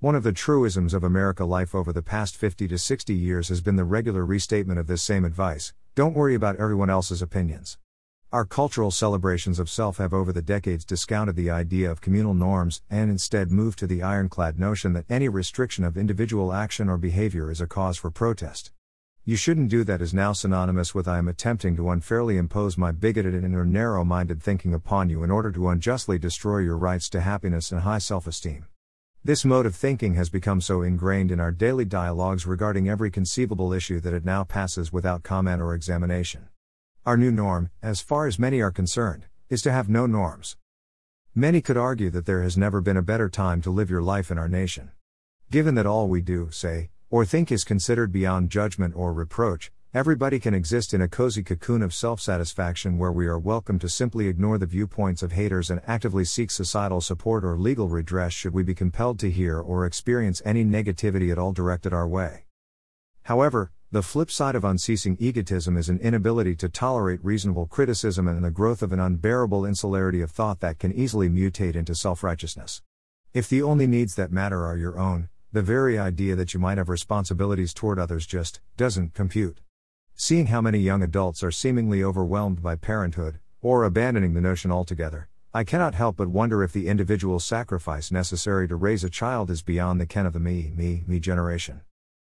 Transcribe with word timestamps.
One 0.00 0.14
of 0.14 0.22
the 0.22 0.32
truisms 0.32 0.94
of 0.94 1.02
America 1.02 1.44
life 1.44 1.74
over 1.74 1.92
the 1.92 2.02
past 2.02 2.36
50 2.36 2.68
to 2.68 2.78
60 2.78 3.12
years 3.12 3.48
has 3.48 3.60
been 3.60 3.74
the 3.74 3.82
regular 3.82 4.24
restatement 4.24 4.78
of 4.78 4.86
this 4.86 5.02
same 5.02 5.24
advice 5.24 5.72
don't 5.96 6.14
worry 6.14 6.36
about 6.36 6.54
everyone 6.54 6.88
else's 6.88 7.20
opinions. 7.20 7.78
Our 8.30 8.44
cultural 8.44 8.92
celebrations 8.92 9.58
of 9.58 9.68
self 9.68 9.98
have 9.98 10.14
over 10.14 10.32
the 10.32 10.40
decades 10.40 10.84
discounted 10.84 11.34
the 11.34 11.50
idea 11.50 11.90
of 11.90 12.00
communal 12.00 12.32
norms 12.32 12.80
and 12.88 13.10
instead 13.10 13.50
moved 13.50 13.80
to 13.80 13.88
the 13.88 14.04
ironclad 14.04 14.56
notion 14.56 14.92
that 14.92 15.10
any 15.10 15.28
restriction 15.28 15.82
of 15.82 15.98
individual 15.98 16.52
action 16.52 16.88
or 16.88 16.96
behavior 16.96 17.50
is 17.50 17.60
a 17.60 17.66
cause 17.66 17.98
for 17.98 18.12
protest. 18.12 18.70
You 19.24 19.34
shouldn't 19.34 19.68
do 19.68 19.82
that 19.82 20.00
is 20.00 20.14
now 20.14 20.32
synonymous 20.32 20.94
with 20.94 21.08
I 21.08 21.18
am 21.18 21.26
attempting 21.26 21.74
to 21.74 21.90
unfairly 21.90 22.36
impose 22.36 22.78
my 22.78 22.92
bigoted 22.92 23.34
and 23.34 23.56
or 23.56 23.64
narrow 23.64 24.04
minded 24.04 24.40
thinking 24.40 24.74
upon 24.74 25.10
you 25.10 25.24
in 25.24 25.32
order 25.32 25.50
to 25.50 25.68
unjustly 25.68 26.20
destroy 26.20 26.58
your 26.58 26.78
rights 26.78 27.08
to 27.08 27.20
happiness 27.20 27.72
and 27.72 27.80
high 27.80 27.98
self 27.98 28.28
esteem. 28.28 28.66
This 29.24 29.44
mode 29.44 29.66
of 29.66 29.74
thinking 29.74 30.14
has 30.14 30.30
become 30.30 30.60
so 30.60 30.82
ingrained 30.82 31.32
in 31.32 31.40
our 31.40 31.50
daily 31.50 31.84
dialogues 31.84 32.46
regarding 32.46 32.88
every 32.88 33.10
conceivable 33.10 33.72
issue 33.72 33.98
that 34.00 34.14
it 34.14 34.24
now 34.24 34.44
passes 34.44 34.92
without 34.92 35.24
comment 35.24 35.60
or 35.60 35.74
examination. 35.74 36.48
Our 37.04 37.16
new 37.16 37.32
norm, 37.32 37.70
as 37.82 38.00
far 38.00 38.28
as 38.28 38.38
many 38.38 38.60
are 38.60 38.70
concerned, 38.70 39.26
is 39.48 39.60
to 39.62 39.72
have 39.72 39.88
no 39.88 40.06
norms. 40.06 40.56
Many 41.34 41.60
could 41.60 41.76
argue 41.76 42.10
that 42.10 42.26
there 42.26 42.42
has 42.42 42.56
never 42.56 42.80
been 42.80 42.96
a 42.96 43.02
better 43.02 43.28
time 43.28 43.60
to 43.62 43.70
live 43.70 43.90
your 43.90 44.02
life 44.02 44.30
in 44.30 44.38
our 44.38 44.48
nation. 44.48 44.92
Given 45.50 45.74
that 45.74 45.86
all 45.86 46.08
we 46.08 46.20
do, 46.20 46.50
say, 46.52 46.90
or 47.10 47.24
think 47.24 47.50
is 47.50 47.64
considered 47.64 48.12
beyond 48.12 48.50
judgment 48.50 48.94
or 48.94 49.12
reproach, 49.12 49.72
Everybody 49.94 50.38
can 50.38 50.52
exist 50.52 50.92
in 50.92 51.00
a 51.00 51.08
cozy 51.08 51.42
cocoon 51.42 51.80
of 51.80 51.94
self 51.94 52.20
satisfaction 52.20 52.98
where 52.98 53.10
we 53.10 53.26
are 53.26 53.38
welcome 53.38 53.78
to 53.78 53.88
simply 53.88 54.28
ignore 54.28 54.58
the 54.58 54.66
viewpoints 54.66 55.22
of 55.22 55.32
haters 55.32 55.70
and 55.70 55.80
actively 55.86 56.26
seek 56.26 56.50
societal 56.50 57.00
support 57.00 57.42
or 57.42 57.56
legal 57.56 57.88
redress 57.88 58.34
should 58.34 58.52
we 58.52 58.62
be 58.62 58.74
compelled 58.74 59.18
to 59.20 59.30
hear 59.30 59.58
or 59.58 59.86
experience 59.86 60.42
any 60.44 60.62
negativity 60.62 61.32
at 61.32 61.38
all 61.38 61.52
directed 61.52 61.94
our 61.94 62.06
way. 62.06 62.44
However, 63.22 63.72
the 63.90 64.02
flip 64.02 64.30
side 64.30 64.54
of 64.54 64.62
unceasing 64.62 65.16
egotism 65.18 65.78
is 65.78 65.88
an 65.88 66.00
inability 66.00 66.54
to 66.56 66.68
tolerate 66.68 67.24
reasonable 67.24 67.64
criticism 67.64 68.28
and 68.28 68.44
the 68.44 68.50
growth 68.50 68.82
of 68.82 68.92
an 68.92 69.00
unbearable 69.00 69.64
insularity 69.64 70.20
of 70.20 70.30
thought 70.30 70.60
that 70.60 70.78
can 70.78 70.92
easily 70.92 71.30
mutate 71.30 71.76
into 71.76 71.94
self 71.94 72.22
righteousness. 72.22 72.82
If 73.32 73.48
the 73.48 73.62
only 73.62 73.86
needs 73.86 74.16
that 74.16 74.32
matter 74.32 74.66
are 74.66 74.76
your 74.76 74.98
own, 74.98 75.30
the 75.50 75.62
very 75.62 75.98
idea 75.98 76.36
that 76.36 76.52
you 76.52 76.60
might 76.60 76.76
have 76.76 76.90
responsibilities 76.90 77.72
toward 77.72 77.98
others 77.98 78.26
just 78.26 78.60
doesn't 78.76 79.14
compute. 79.14 79.62
Seeing 80.20 80.46
how 80.46 80.60
many 80.60 80.80
young 80.80 81.00
adults 81.04 81.44
are 81.44 81.52
seemingly 81.52 82.02
overwhelmed 82.02 82.60
by 82.60 82.74
parenthood, 82.74 83.38
or 83.62 83.84
abandoning 83.84 84.34
the 84.34 84.40
notion 84.40 84.72
altogether, 84.72 85.28
I 85.54 85.62
cannot 85.62 85.94
help 85.94 86.16
but 86.16 86.26
wonder 86.26 86.64
if 86.64 86.72
the 86.72 86.88
individual 86.88 87.38
sacrifice 87.38 88.10
necessary 88.10 88.66
to 88.66 88.74
raise 88.74 89.04
a 89.04 89.10
child 89.10 89.48
is 89.48 89.62
beyond 89.62 90.00
the 90.00 90.06
ken 90.06 90.26
of 90.26 90.32
the 90.32 90.40
me, 90.40 90.72
me, 90.74 91.04
me 91.06 91.20
generation. 91.20 91.82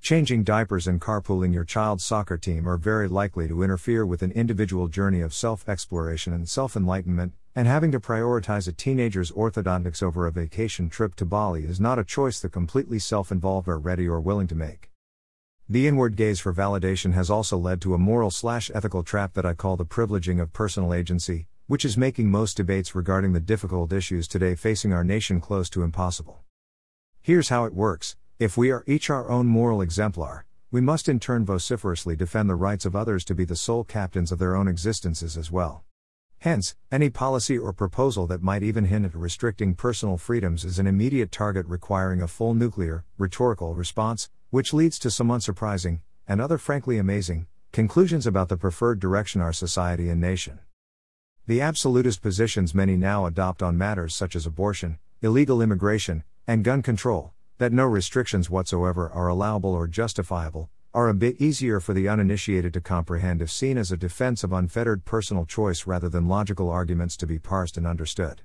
Changing 0.00 0.44
diapers 0.44 0.86
and 0.86 1.00
carpooling 1.00 1.52
your 1.52 1.64
child's 1.64 2.04
soccer 2.04 2.38
team 2.38 2.68
are 2.68 2.76
very 2.76 3.08
likely 3.08 3.48
to 3.48 3.64
interfere 3.64 4.06
with 4.06 4.22
an 4.22 4.30
individual 4.30 4.86
journey 4.86 5.20
of 5.20 5.34
self 5.34 5.68
exploration 5.68 6.32
and 6.32 6.48
self 6.48 6.76
enlightenment, 6.76 7.32
and 7.56 7.66
having 7.66 7.90
to 7.90 7.98
prioritize 7.98 8.68
a 8.68 8.72
teenager's 8.72 9.32
orthodontics 9.32 10.04
over 10.04 10.28
a 10.28 10.32
vacation 10.32 10.88
trip 10.88 11.16
to 11.16 11.24
Bali 11.24 11.64
is 11.64 11.80
not 11.80 11.98
a 11.98 12.04
choice 12.04 12.38
the 12.38 12.48
completely 12.48 13.00
self 13.00 13.32
involved 13.32 13.66
are 13.66 13.76
ready 13.76 14.06
or 14.06 14.20
willing 14.20 14.46
to 14.46 14.54
make. 14.54 14.91
The 15.72 15.88
inward 15.88 16.16
gaze 16.16 16.38
for 16.38 16.52
validation 16.52 17.14
has 17.14 17.30
also 17.30 17.56
led 17.56 17.80
to 17.80 17.94
a 17.94 17.98
moral 17.98 18.30
slash 18.30 18.70
ethical 18.74 19.02
trap 19.02 19.32
that 19.32 19.46
I 19.46 19.54
call 19.54 19.78
the 19.78 19.86
privileging 19.86 20.38
of 20.38 20.52
personal 20.52 20.92
agency, 20.92 21.46
which 21.66 21.86
is 21.86 21.96
making 21.96 22.30
most 22.30 22.58
debates 22.58 22.94
regarding 22.94 23.32
the 23.32 23.40
difficult 23.40 23.90
issues 23.90 24.28
today 24.28 24.54
facing 24.54 24.92
our 24.92 25.02
nation 25.02 25.40
close 25.40 25.70
to 25.70 25.82
impossible. 25.82 26.44
Here's 27.22 27.48
how 27.48 27.64
it 27.64 27.72
works 27.72 28.16
if 28.38 28.58
we 28.58 28.70
are 28.70 28.84
each 28.86 29.08
our 29.08 29.30
own 29.30 29.46
moral 29.46 29.80
exemplar, 29.80 30.44
we 30.70 30.82
must 30.82 31.08
in 31.08 31.18
turn 31.18 31.46
vociferously 31.46 32.16
defend 32.16 32.50
the 32.50 32.54
rights 32.54 32.84
of 32.84 32.94
others 32.94 33.24
to 33.24 33.34
be 33.34 33.46
the 33.46 33.56
sole 33.56 33.82
captains 33.82 34.30
of 34.30 34.38
their 34.38 34.54
own 34.54 34.68
existences 34.68 35.38
as 35.38 35.50
well. 35.50 35.84
Hence, 36.40 36.76
any 36.90 37.08
policy 37.08 37.56
or 37.56 37.72
proposal 37.72 38.26
that 38.26 38.42
might 38.42 38.62
even 38.62 38.84
hint 38.84 39.06
at 39.06 39.14
restricting 39.14 39.74
personal 39.74 40.18
freedoms 40.18 40.66
is 40.66 40.78
an 40.78 40.86
immediate 40.86 41.32
target 41.32 41.64
requiring 41.66 42.20
a 42.20 42.28
full 42.28 42.52
nuclear, 42.52 43.06
rhetorical 43.16 43.74
response, 43.74 44.28
which 44.52 44.74
leads 44.74 44.98
to 44.98 45.10
some 45.10 45.28
unsurprising, 45.28 46.00
and 46.28 46.38
other 46.38 46.58
frankly 46.58 46.98
amazing, 46.98 47.46
conclusions 47.72 48.26
about 48.26 48.50
the 48.50 48.56
preferred 48.58 49.00
direction 49.00 49.40
our 49.40 49.50
society 49.50 50.10
and 50.10 50.20
nation. 50.20 50.58
The 51.46 51.62
absolutist 51.62 52.20
positions 52.20 52.74
many 52.74 52.98
now 52.98 53.24
adopt 53.24 53.62
on 53.62 53.78
matters 53.78 54.14
such 54.14 54.36
as 54.36 54.44
abortion, 54.44 54.98
illegal 55.22 55.62
immigration, 55.62 56.22
and 56.46 56.62
gun 56.62 56.82
control, 56.82 57.32
that 57.56 57.72
no 57.72 57.86
restrictions 57.86 58.50
whatsoever 58.50 59.08
are 59.08 59.26
allowable 59.26 59.72
or 59.72 59.86
justifiable, 59.86 60.68
are 60.92 61.08
a 61.08 61.14
bit 61.14 61.40
easier 61.40 61.80
for 61.80 61.94
the 61.94 62.06
uninitiated 62.06 62.74
to 62.74 62.80
comprehend 62.82 63.40
if 63.40 63.50
seen 63.50 63.78
as 63.78 63.90
a 63.90 63.96
defense 63.96 64.44
of 64.44 64.52
unfettered 64.52 65.06
personal 65.06 65.46
choice 65.46 65.86
rather 65.86 66.10
than 66.10 66.28
logical 66.28 66.68
arguments 66.68 67.16
to 67.16 67.26
be 67.26 67.38
parsed 67.38 67.78
and 67.78 67.86
understood. 67.86 68.42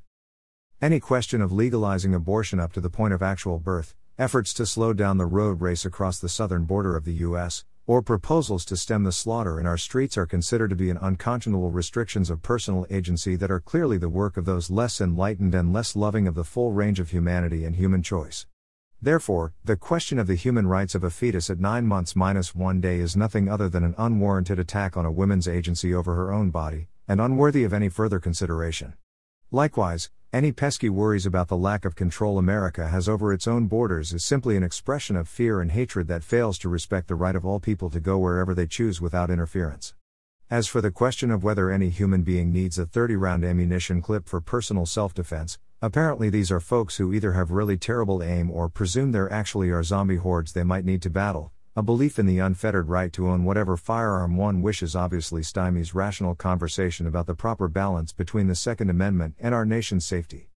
Any 0.82 1.02
question 1.02 1.42
of 1.42 1.52
legalizing 1.52 2.16
abortion 2.16 2.62
up 2.62 2.72
to 2.72 2.80
the 2.80 2.90
point 2.90 3.14
of 3.14 3.22
actual 3.22 3.60
birth, 3.60 3.94
efforts 4.20 4.52
to 4.52 4.66
slow 4.66 4.94
down 4.94 5.20
the 5.20 5.26
road 5.28 5.62
race 5.62 5.86
across 5.86 6.18
the 6.18 6.28
southern 6.28 6.64
border 6.64 6.96
of 6.96 7.06
the 7.06 7.14
U.S., 7.14 7.66
or 7.86 8.02
proposals 8.02 8.66
to 8.66 8.76
stem 8.76 9.04
the 9.04 9.12
slaughter 9.12 9.60
in 9.60 9.68
our 9.68 9.78
streets 9.78 10.18
are 10.18 10.26
considered 10.26 10.72
to 10.72 10.76
be 10.76 10.90
an 10.90 10.98
unconscionable 11.00 11.70
restrictions 11.70 12.32
of 12.32 12.42
personal 12.42 12.88
agency 12.90 13.36
that 13.36 13.52
are 13.52 13.60
clearly 13.60 13.98
the 13.98 14.10
work 14.10 14.36
of 14.36 14.46
those 14.46 14.72
less 14.72 15.00
enlightened 15.00 15.54
and 15.54 15.72
less 15.72 15.96
loving 15.96 16.28
of 16.28 16.34
the 16.34 16.44
full 16.44 16.72
range 16.72 17.00
of 17.00 17.12
humanity 17.12 17.64
and 17.64 17.76
human 17.76 18.02
choice. 18.02 18.48
Therefore, 19.00 19.54
the 19.64 19.78
question 19.78 20.18
of 20.18 20.26
the 20.26 20.34
human 20.34 20.66
rights 20.66 20.96
of 20.96 21.04
a 21.04 21.12
fetus 21.12 21.52
at 21.52 21.60
9 21.60 21.86
months 21.86 22.16
minus 22.16 22.56
1 22.56 22.82
day 22.82 22.98
is 22.98 23.16
nothing 23.16 23.48
other 23.48 23.70
than 23.70 23.84
an 23.84 23.94
unwarranted 24.00 24.58
attack 24.58 24.98
on 24.98 25.06
a 25.06 25.12
woman's 25.12 25.48
agency 25.48 25.94
over 25.94 26.16
her 26.16 26.34
own 26.34 26.50
body, 26.50 26.88
and 27.08 27.22
unworthy 27.22 27.64
of 27.64 27.72
any 27.72 27.88
further 27.88 28.20
consideration. 28.20 28.96
Likewise, 29.52 30.10
any 30.34 30.52
pesky 30.52 30.90
worries 30.90 31.26
about 31.26 31.48
the 31.48 31.56
lack 31.56 31.86
of 31.86 31.96
control 31.96 32.38
America 32.38 32.90
has 32.90 33.08
over 33.08 33.32
its 33.32 33.48
own 33.48 33.66
borders 33.68 34.14
is 34.14 34.26
simply 34.26 34.58
an 34.58 34.64
expression 34.64 35.16
of 35.16 35.30
fear 35.30 35.62
and 35.62 35.72
hatred 35.72 36.10
that 36.10 36.24
fails 36.24 36.58
to 36.58 36.68
respect 36.68 37.08
the 37.08 37.16
right 37.16 37.36
of 37.36 37.46
all 37.46 37.62
people 37.62 37.90
to 37.90 38.02
go 38.02 38.18
wherever 38.18 38.54
they 38.54 38.68
choose 38.68 39.00
without 39.00 39.30
interference. 39.30 39.94
As 40.50 40.68
for 40.68 40.82
the 40.82 40.92
question 40.92 41.32
of 41.32 41.46
whether 41.46 41.72
any 41.72 41.90
human 41.90 42.24
being 42.24 42.52
needs 42.52 42.78
a 42.78 42.86
30 42.86 43.16
round 43.16 43.46
ammunition 43.46 44.02
clip 44.02 44.28
for 44.28 44.42
personal 44.42 44.86
self 44.86 45.14
defense, 45.14 45.60
apparently 45.82 46.30
these 46.30 46.52
are 46.52 46.60
folks 46.60 46.98
who 46.98 47.14
either 47.14 47.32
have 47.32 47.52
really 47.52 47.78
terrible 47.78 48.22
aim 48.22 48.52
or 48.52 48.68
presume 48.68 49.14
there 49.14 49.32
actually 49.32 49.70
are 49.70 49.82
zombie 49.82 50.18
hordes 50.18 50.52
they 50.52 50.64
might 50.64 50.84
need 50.84 51.02
to 51.04 51.10
battle, 51.10 51.54
a 51.78 51.84
belief 51.84 52.18
in 52.18 52.26
the 52.26 52.40
unfettered 52.40 52.90
right 52.90 53.14
to 53.14 53.30
own 53.30 53.44
whatever 53.44 53.78
firearm 53.78 54.36
one 54.36 54.64
wishes 54.64 54.96
obviously 54.96 55.44
stymies 55.44 55.94
rational 55.94 56.34
conversation 56.34 57.06
about 57.06 57.28
the 57.28 57.36
proper 57.36 57.68
balance 57.68 58.12
between 58.12 58.48
the 58.48 58.56
Second 58.56 58.90
Amendment 58.90 59.36
and 59.40 59.54
our 59.54 59.64
nation's 59.64 60.04
safety. 60.04 60.50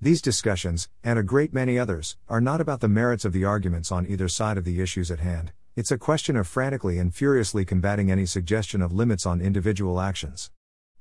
These 0.00 0.20
discussions, 0.20 0.88
and 1.04 1.20
a 1.20 1.22
great 1.22 1.52
many 1.54 1.78
others, 1.78 2.16
are 2.28 2.40
not 2.40 2.60
about 2.60 2.80
the 2.80 2.88
merits 2.88 3.24
of 3.24 3.32
the 3.32 3.44
arguments 3.44 3.92
on 3.92 4.08
either 4.08 4.26
side 4.26 4.58
of 4.58 4.64
the 4.64 4.80
issues 4.80 5.08
at 5.12 5.20
hand, 5.20 5.52
it's 5.76 5.92
a 5.92 5.98
question 5.98 6.34
of 6.34 6.48
frantically 6.48 6.98
and 6.98 7.14
furiously 7.14 7.64
combating 7.64 8.10
any 8.10 8.26
suggestion 8.26 8.82
of 8.82 8.92
limits 8.92 9.26
on 9.26 9.40
individual 9.40 10.00
actions. 10.00 10.50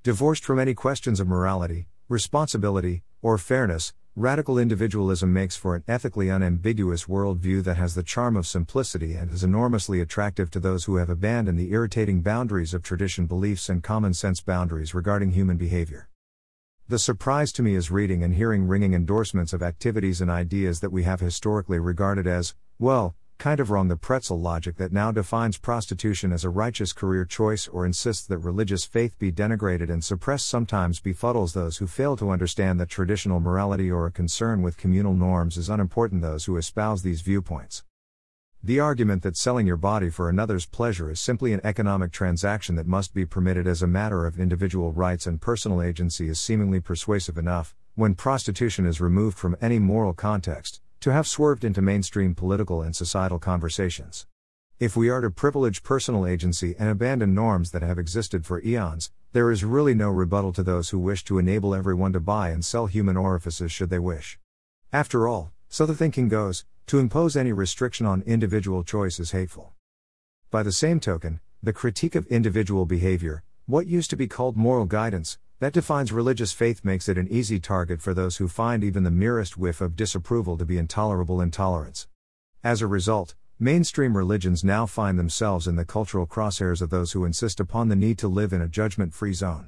Divorced 0.04 0.46
from 0.46 0.60
any 0.60 0.76
questions 0.76 1.20
of 1.20 1.28
morality, 1.28 1.88
responsibility, 2.08 3.02
or 3.24 3.40
fairness, 3.40 3.94
Radical 4.16 4.58
individualism 4.58 5.32
makes 5.32 5.56
for 5.56 5.76
an 5.76 5.84
ethically 5.88 6.30
unambiguous 6.30 7.06
worldview 7.06 7.64
that 7.64 7.78
has 7.78 7.94
the 7.94 8.04
charm 8.04 8.36
of 8.36 8.48
simplicity 8.48 9.14
and 9.14 9.32
is 9.32 9.44
enormously 9.44 10.02
attractive 10.02 10.50
to 10.52 10.60
those 10.60 10.86
who 10.86 10.96
have 10.96 11.10
abandoned 11.10 11.60
the 11.60 11.72
irritating 11.72 12.22
boundaries 12.22 12.74
of 12.74 12.82
tradition 12.82 13.28
beliefs 13.28 13.70
and 13.70 13.84
common 13.84 14.14
sense 14.14 14.42
boundaries 14.42 14.96
regarding 14.96 15.32
human 15.32 15.58
behavior. 15.58 16.10
The 16.88 16.98
surprise 17.00 17.52
to 17.54 17.64
me 17.64 17.76
is 17.76 17.92
reading 17.92 18.24
and 18.24 18.34
hearing 18.34 18.68
ringing 18.68 18.96
endorsements 18.96 19.54
of 19.54 19.62
activities 19.62 20.22
and 20.22 20.32
ideas 20.32 20.80
that 20.80 20.92
we 20.92 21.04
have 21.04 21.20
historically 21.20 21.78
regarded 21.78 22.26
as, 22.26 22.56
well, 22.80 23.16
kind 23.40 23.62
of 23.62 23.72
wrong 23.72 23.88
the 23.88 23.96
pretzel 23.96 24.38
logic 24.38 24.76
that 24.76 24.92
now 24.92 25.14
defines 25.14 25.58
prostitution 25.58 26.34
as 26.34 26.44
a 26.44 26.50
righteous 26.50 26.92
career 26.92 27.24
choice 27.24 27.70
or 27.70 27.86
insists 27.86 28.28
that 28.28 28.38
religious 28.40 28.84
faith 28.84 29.18
be 29.18 29.32
denigrated 29.32 29.90
and 29.90 30.04
suppressed 30.04 30.46
sometimes 30.46 31.00
befuddles 31.00 31.54
those 31.54 31.78
who 31.78 31.88
fail 31.88 32.18
to 32.18 32.32
understand 32.32 32.78
that 32.78 32.90
traditional 32.90 33.40
morality 33.40 33.90
or 33.90 34.06
a 34.06 34.12
concern 34.12 34.62
with 34.62 34.76
communal 34.76 35.14
norms 35.14 35.56
is 35.58 35.70
unimportant 35.70 36.22
those 36.22 36.44
who 36.46 36.58
espouse 36.58 37.02
these 37.02 37.22
viewpoints. 37.22 37.86
The 38.62 38.82
argument 38.82 39.24
that 39.24 39.38
selling 39.38 39.66
your 39.66 39.78
body 39.78 40.10
for 40.10 40.28
another's 40.28 40.66
pleasure 40.66 41.10
is 41.10 41.22
simply 41.22 41.54
an 41.54 41.62
economic 41.64 42.12
transaction 42.12 42.76
that 42.76 42.88
must 42.88 43.14
be 43.14 43.26
permitted 43.26 43.68
as 43.68 43.82
a 43.82 43.88
matter 43.88 44.26
of 44.26 44.38
individual 44.38 44.92
rights 44.92 45.26
and 45.26 45.40
personal 45.40 45.82
agency 45.82 46.28
is 46.28 46.42
seemingly 46.42 46.82
persuasive 46.82 47.38
enough, 47.38 47.74
when 47.96 48.16
prostitution 48.16 48.86
is 48.86 49.00
removed 49.00 49.38
from 49.38 49.56
any 49.62 49.80
moral 49.80 50.14
context, 50.14 50.82
to 51.02 51.14
have 51.14 51.28
swerved 51.28 51.64
into 51.64 51.82
mainstream 51.82 52.36
political 52.36 52.82
and 52.82 52.96
societal 52.96 53.40
conversations. 53.40 54.28
If 54.80 54.96
we 54.96 55.10
are 55.10 55.22
to 55.22 55.30
privilege 55.30 55.84
personal 55.84 56.26
agency 56.26 56.76
and 56.78 56.90
abandon 56.90 57.34
norms 57.34 57.72
that 57.72 57.82
have 57.82 58.00
existed 58.00 58.46
for 58.46 58.62
eons, 58.62 59.12
there 59.32 59.52
is 59.52 59.64
really 59.64 59.94
no 59.94 60.10
rebuttal 60.10 60.52
to 60.54 60.64
those 60.64 60.90
who 60.90 61.00
wish 61.00 61.24
to 61.26 61.38
enable 61.38 61.76
everyone 61.76 62.14
to 62.14 62.20
buy 62.20 62.50
and 62.50 62.66
sell 62.66 62.88
human 62.88 63.16
orifices 63.16 63.72
should 63.72 63.90
they 63.90 64.00
wish. 64.00 64.40
After 64.92 65.28
all, 65.28 65.52
so 65.70 65.86
the 65.86 65.96
thinking 65.96 66.28
goes, 66.28 66.66
To 66.88 67.00
impose 67.00 67.38
any 67.38 67.54
restriction 67.54 68.06
on 68.06 68.24
individual 68.24 68.84
choice 68.84 69.20
is 69.20 69.32
hateful. 69.32 69.74
By 70.50 70.64
the 70.64 70.72
same 70.72 71.00
token, 71.00 71.40
the 71.62 71.74
critique 71.74 72.16
of 72.16 72.26
individual 72.28 72.86
behavior, 72.86 73.44
what 73.68 73.86
used 73.86 74.10
to 74.10 74.16
be 74.16 74.28
called 74.28 74.58
moral 74.58 74.86
guidance, 74.86 75.38
that 75.60 75.74
defines 75.74 76.14
religious 76.14 76.54
faith 76.54 76.86
makes 76.86 77.10
it 77.10 77.18
an 77.18 77.28
easy 77.30 77.60
target 77.60 78.02
for 78.02 78.14
those 78.14 78.38
who 78.38 78.48
find 78.48 78.82
even 78.82 79.04
the 79.04 79.12
merest 79.12 79.58
whiff 79.58 79.82
of 79.82 79.98
disapproval 79.98 80.58
to 80.58 80.64
be 80.64 80.78
intolerable 80.78 81.42
intolerance. 81.42 82.08
As 82.64 82.82
a 82.82 82.88
result, 82.88 83.36
mainstream 83.60 84.16
religions 84.16 84.64
now 84.64 84.86
find 84.86 85.20
themselves 85.20 85.68
in 85.68 85.76
the 85.76 85.84
cultural 85.84 86.26
crosshairs 86.26 86.82
of 86.82 86.90
those 86.90 87.12
who 87.12 87.26
insist 87.26 87.60
upon 87.60 87.90
the 87.90 87.96
need 87.98 88.18
to 88.20 88.30
live 88.30 88.54
in 88.54 88.62
a 88.62 88.70
judgment 88.70 89.14
free 89.14 89.34
zone. 89.34 89.68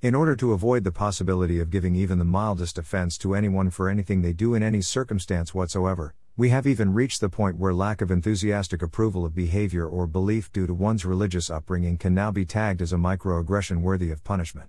In 0.00 0.14
order 0.14 0.36
to 0.36 0.52
avoid 0.52 0.84
the 0.84 0.92
possibility 0.92 1.58
of 1.58 1.70
giving 1.70 1.96
even 1.96 2.18
the 2.18 2.24
mildest 2.24 2.78
offense 2.78 3.18
to 3.18 3.34
anyone 3.34 3.70
for 3.70 3.88
anything 3.88 4.22
they 4.22 4.32
do 4.32 4.54
in 4.54 4.62
any 4.62 4.82
circumstance 4.82 5.52
whatsoever, 5.52 6.14
we 6.36 6.50
have 6.50 6.66
even 6.66 6.92
reached 6.92 7.20
the 7.20 7.28
point 7.28 7.58
where 7.58 7.74
lack 7.74 8.00
of 8.00 8.12
enthusiastic 8.12 8.82
approval 8.82 9.24
of 9.24 9.34
behavior 9.34 9.88
or 9.88 10.06
belief 10.06 10.52
due 10.52 10.68
to 10.68 10.74
one's 10.74 11.04
religious 11.04 11.50
upbringing 11.50 11.96
can 11.96 12.14
now 12.14 12.30
be 12.30 12.44
tagged 12.44 12.82
as 12.82 12.92
a 12.92 12.96
microaggression 12.96 13.80
worthy 13.80 14.12
of 14.12 14.22
punishment. 14.22 14.68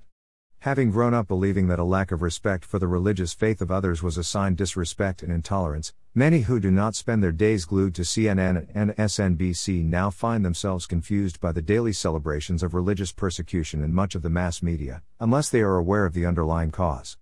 Having 0.65 0.89
grown 0.89 1.13
up 1.13 1.27
believing 1.27 1.67
that 1.67 1.77
a 1.77 1.83
lack 1.83 2.11
of 2.11 2.23
respect 2.23 2.65
for 2.65 2.79
the 2.79 2.87
religious 2.87 3.35
faith 3.35 3.61
of 3.61 3.69
others 3.69 4.01
was 4.01 4.17
a 4.17 4.23
sign 4.23 4.55
disrespect 4.55 5.21
and 5.21 5.31
intolerance, 5.31 5.93
many 6.15 6.39
who 6.39 6.59
do 6.59 6.71
not 6.71 6.95
spend 6.95 7.21
their 7.21 7.31
days 7.31 7.65
glued 7.65 7.93
to 7.93 8.01
CNN 8.01 8.65
and 8.73 8.89
MSNBC 8.95 9.85
now 9.85 10.09
find 10.09 10.43
themselves 10.43 10.87
confused 10.87 11.39
by 11.39 11.51
the 11.51 11.61
daily 11.61 11.93
celebrations 11.93 12.63
of 12.63 12.73
religious 12.73 13.11
persecution 13.11 13.83
in 13.83 13.93
much 13.93 14.15
of 14.15 14.23
the 14.23 14.29
mass 14.31 14.63
media, 14.63 15.03
unless 15.19 15.51
they 15.51 15.61
are 15.61 15.75
aware 15.75 16.03
of 16.03 16.13
the 16.13 16.25
underlying 16.25 16.71
cause. 16.71 17.19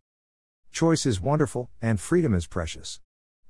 Choice 0.71 1.05
is 1.05 1.19
wonderful, 1.19 1.69
and 1.81 1.99
freedom 1.99 2.33
is 2.33 2.47
precious. 2.47 3.01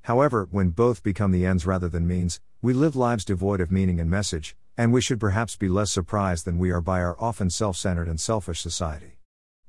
However, 0.01 0.47
when 0.49 0.71
both 0.71 1.03
become 1.03 1.29
the 1.29 1.45
ends 1.45 1.67
rather 1.67 1.87
than 1.87 2.07
means, 2.07 2.41
we 2.63 2.73
live 2.73 2.95
lives 2.95 3.25
devoid 3.25 3.61
of 3.61 3.71
meaning 3.71 3.99
and 3.99 4.09
message, 4.09 4.55
and 4.75 4.91
we 4.91 5.01
should 5.01 5.19
perhaps 5.19 5.55
be 5.55 5.69
less 5.69 5.91
surprised 5.91 6.45
than 6.45 6.57
we 6.57 6.71
are 6.71 6.81
by 6.81 6.99
our 6.99 7.15
often 7.19 7.51
self 7.51 7.77
centered 7.77 8.07
and 8.07 8.19
selfish 8.19 8.59
society. 8.59 9.19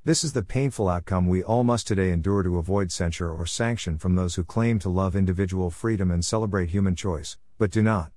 This 0.05 0.23
is 0.23 0.33
the 0.33 0.43
painful 0.43 0.87
outcome 0.87 1.25
we 1.25 1.41
all 1.41 1.63
must 1.63 1.87
today 1.87 2.11
endure 2.11 2.43
to 2.43 2.59
avoid 2.59 2.91
censure 2.91 3.33
or 3.33 3.47
sanction 3.47 3.97
from 3.97 4.13
those 4.13 4.35
who 4.35 4.43
claim 4.43 4.77
to 4.77 4.87
love 4.87 5.15
individual 5.15 5.71
freedom 5.71 6.11
and 6.11 6.23
celebrate 6.23 6.69
human 6.69 6.95
choice, 6.95 7.39
but 7.57 7.71
do 7.71 7.81
not. 7.81 8.11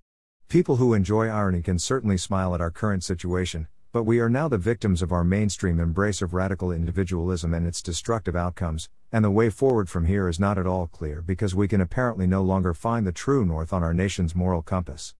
People 0.50 0.76
who 0.76 0.92
enjoy 0.92 1.28
irony 1.28 1.62
can 1.62 1.78
certainly 1.78 2.18
smile 2.18 2.54
at 2.54 2.60
our 2.60 2.70
current 2.70 3.04
situation, 3.04 3.68
but 3.90 4.02
we 4.02 4.20
are 4.20 4.28
now 4.28 4.48
the 4.48 4.58
victims 4.58 5.00
of 5.00 5.12
our 5.12 5.24
mainstream 5.24 5.80
embrace 5.80 6.20
of 6.20 6.34
radical 6.34 6.70
individualism 6.70 7.54
and 7.54 7.66
its 7.66 7.80
destructive 7.80 8.36
outcomes, 8.36 8.90
and 9.10 9.24
the 9.24 9.30
way 9.30 9.48
forward 9.48 9.88
from 9.88 10.04
here 10.04 10.28
is 10.28 10.38
not 10.38 10.58
at 10.58 10.66
all 10.66 10.88
clear 10.88 11.22
because 11.22 11.54
we 11.54 11.68
can 11.68 11.80
apparently 11.80 12.26
no 12.26 12.42
longer 12.42 12.74
find 12.74 13.06
the 13.06 13.12
true 13.12 13.46
north 13.46 13.72
on 13.72 13.82
our 13.82 13.94
nation's 13.94 14.34
moral 14.34 14.60
compass. 14.60 15.14